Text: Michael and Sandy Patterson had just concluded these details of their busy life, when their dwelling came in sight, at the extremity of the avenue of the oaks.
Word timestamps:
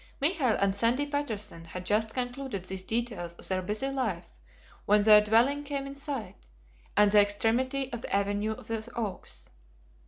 Michael 0.19 0.57
and 0.59 0.75
Sandy 0.75 1.05
Patterson 1.05 1.63
had 1.63 1.85
just 1.85 2.11
concluded 2.15 2.65
these 2.65 2.81
details 2.81 3.33
of 3.33 3.47
their 3.47 3.61
busy 3.61 3.91
life, 3.91 4.33
when 4.87 5.03
their 5.03 5.21
dwelling 5.21 5.63
came 5.63 5.85
in 5.85 5.95
sight, 5.95 6.37
at 6.97 7.11
the 7.11 7.19
extremity 7.21 7.93
of 7.93 8.01
the 8.01 8.15
avenue 8.15 8.53
of 8.53 8.67
the 8.67 8.91
oaks. 8.95 9.51